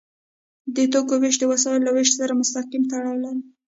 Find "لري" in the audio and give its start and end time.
3.23-3.41